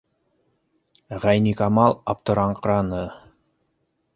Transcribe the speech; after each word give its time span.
Ғәйникамал 1.25 1.95
аптыраңҡыраны: 2.15 3.03